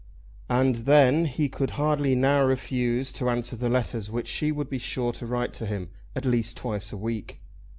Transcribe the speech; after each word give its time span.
And 0.49 0.77
then 0.87 1.25
he 1.25 1.47
could 1.47 1.69
hardly 1.77 2.15
now 2.15 2.41
refuse 2.43 3.11
to 3.11 3.29
answer 3.29 3.55
the 3.55 3.69
letters 3.69 4.09
which 4.09 4.27
she 4.27 4.51
would 4.51 4.67
be 4.67 4.79
sure 4.79 5.11
to 5.11 5.27
write 5.27 5.53
to 5.53 5.67
him, 5.67 5.91
at 6.15 6.25
least 6.25 6.57
twice 6.57 6.91
a 6.91 6.97
week. 6.97 7.39